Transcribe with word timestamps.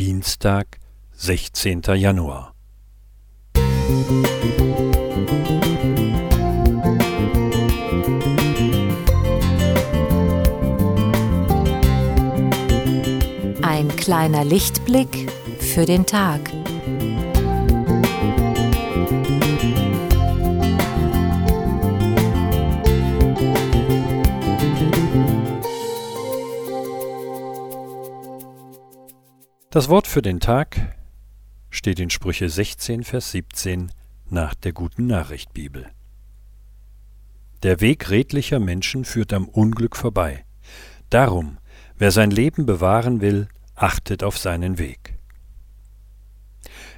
Dienstag, 0.00 0.78
16. 1.12 1.82
Januar. 1.96 2.54
Ein 13.60 13.94
kleiner 13.98 14.46
Lichtblick 14.46 15.30
für 15.58 15.84
den 15.84 16.06
Tag. 16.06 16.50
Das 29.72 29.88
Wort 29.88 30.08
für 30.08 30.20
den 30.20 30.40
Tag 30.40 30.96
steht 31.70 32.00
in 32.00 32.10
Sprüche 32.10 32.48
16, 32.48 33.04
Vers 33.04 33.30
17 33.30 33.92
nach 34.28 34.52
der 34.56 34.72
guten 34.72 35.06
Nachricht 35.06 35.54
Bibel. 35.54 35.86
Der 37.62 37.80
Weg 37.80 38.10
redlicher 38.10 38.58
Menschen 38.58 39.04
führt 39.04 39.32
am 39.32 39.46
Unglück 39.48 39.94
vorbei. 39.94 40.44
Darum, 41.08 41.58
wer 41.96 42.10
sein 42.10 42.32
Leben 42.32 42.66
bewahren 42.66 43.20
will, 43.20 43.46
achtet 43.76 44.24
auf 44.24 44.38
seinen 44.38 44.78
Weg. 44.78 45.16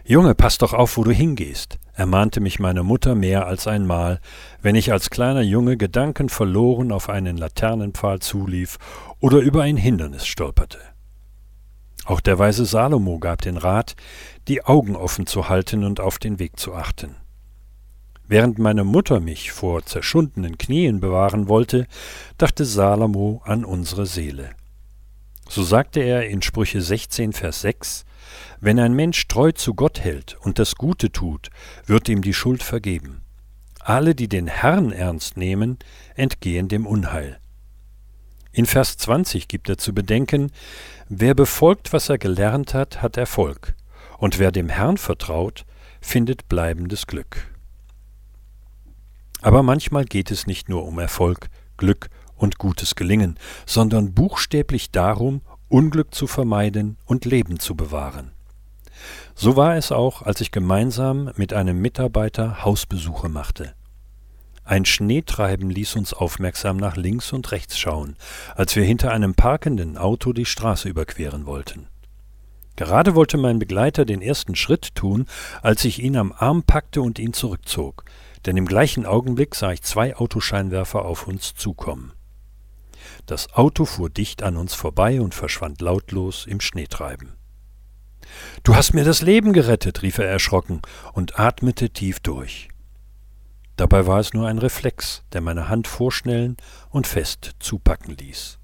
Junge, 0.06 0.34
pass 0.34 0.56
doch 0.56 0.72
auf, 0.72 0.96
wo 0.96 1.04
du 1.04 1.10
hingehst, 1.10 1.78
ermahnte 1.92 2.40
mich 2.40 2.58
meine 2.58 2.84
Mutter 2.84 3.14
mehr 3.14 3.46
als 3.46 3.66
einmal, 3.66 4.18
wenn 4.62 4.76
ich 4.76 4.92
als 4.92 5.10
kleiner 5.10 5.42
Junge 5.42 5.76
gedankenverloren 5.76 6.90
auf 6.90 7.10
einen 7.10 7.36
Laternenpfahl 7.36 8.20
zulief 8.20 8.78
oder 9.20 9.40
über 9.40 9.60
ein 9.60 9.76
Hindernis 9.76 10.26
stolperte. 10.26 10.91
Auch 12.04 12.20
der 12.20 12.38
weise 12.38 12.64
Salomo 12.64 13.18
gab 13.18 13.42
den 13.42 13.56
Rat, 13.56 13.94
die 14.48 14.64
Augen 14.64 14.96
offen 14.96 15.26
zu 15.26 15.48
halten 15.48 15.84
und 15.84 16.00
auf 16.00 16.18
den 16.18 16.38
Weg 16.38 16.58
zu 16.58 16.74
achten. 16.74 17.16
Während 18.26 18.58
meine 18.58 18.84
Mutter 18.84 19.20
mich 19.20 19.52
vor 19.52 19.84
zerschundenen 19.84 20.58
Knien 20.58 21.00
bewahren 21.00 21.48
wollte, 21.48 21.86
dachte 22.38 22.64
Salomo 22.64 23.42
an 23.44 23.64
unsere 23.64 24.06
Seele. 24.06 24.50
So 25.48 25.62
sagte 25.62 26.00
er 26.00 26.28
in 26.28 26.40
Sprüche 26.40 26.80
16, 26.80 27.34
Vers 27.34 27.60
6, 27.60 28.04
Wenn 28.60 28.80
ein 28.80 28.94
Mensch 28.94 29.28
treu 29.28 29.52
zu 29.52 29.74
Gott 29.74 30.00
hält 30.00 30.38
und 30.40 30.58
das 30.58 30.76
Gute 30.76 31.12
tut, 31.12 31.50
wird 31.84 32.08
ihm 32.08 32.22
die 32.22 32.34
Schuld 32.34 32.62
vergeben. 32.62 33.20
Alle, 33.80 34.14
die 34.14 34.28
den 34.28 34.46
Herrn 34.46 34.92
ernst 34.92 35.36
nehmen, 35.36 35.78
entgehen 36.14 36.68
dem 36.68 36.86
Unheil. 36.86 37.38
In 38.52 38.66
Vers 38.66 38.98
20 38.98 39.48
gibt 39.48 39.70
er 39.70 39.78
zu 39.78 39.94
bedenken, 39.94 40.52
wer 41.08 41.34
befolgt, 41.34 41.94
was 41.94 42.10
er 42.10 42.18
gelernt 42.18 42.74
hat, 42.74 43.00
hat 43.00 43.16
Erfolg, 43.16 43.74
und 44.18 44.38
wer 44.38 44.52
dem 44.52 44.68
Herrn 44.68 44.98
vertraut, 44.98 45.64
findet 46.02 46.48
bleibendes 46.48 47.06
Glück. 47.06 47.50
Aber 49.40 49.62
manchmal 49.62 50.04
geht 50.04 50.30
es 50.30 50.46
nicht 50.46 50.68
nur 50.68 50.84
um 50.84 50.98
Erfolg, 50.98 51.48
Glück 51.78 52.10
und 52.36 52.58
gutes 52.58 52.94
Gelingen, 52.94 53.38
sondern 53.64 54.12
buchstäblich 54.12 54.90
darum, 54.90 55.40
Unglück 55.68 56.14
zu 56.14 56.26
vermeiden 56.26 56.98
und 57.06 57.24
Leben 57.24 57.58
zu 57.58 57.74
bewahren. 57.74 58.32
So 59.34 59.56
war 59.56 59.76
es 59.76 59.90
auch, 59.90 60.20
als 60.20 60.42
ich 60.42 60.52
gemeinsam 60.52 61.32
mit 61.36 61.54
einem 61.54 61.80
Mitarbeiter 61.80 62.64
Hausbesuche 62.64 63.30
machte. 63.30 63.74
Ein 64.64 64.84
Schneetreiben 64.84 65.70
ließ 65.70 65.96
uns 65.96 66.14
aufmerksam 66.14 66.76
nach 66.76 66.96
links 66.96 67.32
und 67.32 67.50
rechts 67.50 67.78
schauen, 67.78 68.16
als 68.54 68.76
wir 68.76 68.84
hinter 68.84 69.10
einem 69.10 69.34
parkenden 69.34 69.98
Auto 69.98 70.32
die 70.32 70.46
Straße 70.46 70.88
überqueren 70.88 71.46
wollten. 71.46 71.88
Gerade 72.76 73.14
wollte 73.14 73.36
mein 73.36 73.58
Begleiter 73.58 74.04
den 74.04 74.22
ersten 74.22 74.54
Schritt 74.54 74.94
tun, 74.94 75.26
als 75.60 75.84
ich 75.84 76.02
ihn 76.02 76.16
am 76.16 76.32
Arm 76.32 76.62
packte 76.62 77.02
und 77.02 77.18
ihn 77.18 77.32
zurückzog, 77.32 78.04
denn 78.46 78.56
im 78.56 78.66
gleichen 78.66 79.04
Augenblick 79.04 79.54
sah 79.54 79.72
ich 79.72 79.82
zwei 79.82 80.16
Autoscheinwerfer 80.16 81.04
auf 81.04 81.26
uns 81.26 81.54
zukommen. 81.54 82.12
Das 83.26 83.52
Auto 83.52 83.84
fuhr 83.84 84.10
dicht 84.10 84.42
an 84.42 84.56
uns 84.56 84.74
vorbei 84.74 85.20
und 85.20 85.34
verschwand 85.34 85.80
lautlos 85.80 86.46
im 86.46 86.60
Schneetreiben. 86.60 87.34
Du 88.62 88.74
hast 88.74 88.94
mir 88.94 89.04
das 89.04 89.20
Leben 89.20 89.52
gerettet, 89.52 90.02
rief 90.02 90.18
er 90.18 90.28
erschrocken 90.28 90.80
und 91.12 91.38
atmete 91.38 91.90
tief 91.90 92.20
durch. 92.20 92.68
Dabei 93.82 94.06
war 94.06 94.20
es 94.20 94.32
nur 94.32 94.46
ein 94.46 94.58
Reflex, 94.58 95.24
der 95.32 95.40
meine 95.40 95.68
Hand 95.68 95.88
vorschnellen 95.88 96.56
und 96.90 97.08
fest 97.08 97.56
zupacken 97.58 98.16
ließ. 98.16 98.60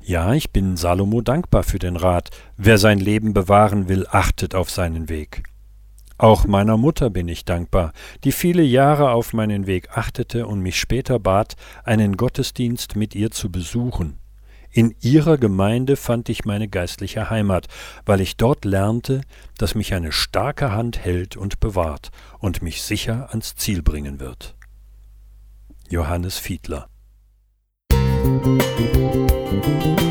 Ja, 0.00 0.32
ich 0.32 0.52
bin 0.52 0.76
Salomo 0.76 1.22
dankbar 1.22 1.64
für 1.64 1.80
den 1.80 1.96
Rat, 1.96 2.30
wer 2.56 2.78
sein 2.78 3.00
Leben 3.00 3.34
bewahren 3.34 3.88
will, 3.88 4.06
achtet 4.08 4.54
auf 4.54 4.70
seinen 4.70 5.08
Weg. 5.08 5.42
Auch 6.18 6.46
meiner 6.46 6.76
Mutter 6.76 7.10
bin 7.10 7.26
ich 7.26 7.44
dankbar, 7.44 7.92
die 8.22 8.30
viele 8.30 8.62
Jahre 8.62 9.10
auf 9.10 9.32
meinen 9.32 9.66
Weg 9.66 9.88
achtete 9.98 10.46
und 10.46 10.60
mich 10.60 10.78
später 10.78 11.18
bat, 11.18 11.56
einen 11.82 12.16
Gottesdienst 12.16 12.94
mit 12.94 13.16
ihr 13.16 13.32
zu 13.32 13.50
besuchen, 13.50 14.19
in 14.72 14.94
ihrer 15.00 15.36
Gemeinde 15.38 15.96
fand 15.96 16.28
ich 16.28 16.44
meine 16.44 16.68
geistliche 16.68 17.30
Heimat, 17.30 17.66
weil 18.06 18.20
ich 18.20 18.36
dort 18.36 18.64
lernte, 18.64 19.22
dass 19.58 19.74
mich 19.74 19.94
eine 19.94 20.12
starke 20.12 20.72
Hand 20.72 20.98
hält 20.98 21.36
und 21.36 21.60
bewahrt 21.60 22.10
und 22.38 22.62
mich 22.62 22.82
sicher 22.82 23.28
ans 23.30 23.56
Ziel 23.56 23.82
bringen 23.82 24.20
wird. 24.20 24.54
Johannes 25.88 26.38
Fiedler 26.38 26.88
Musik 28.22 30.09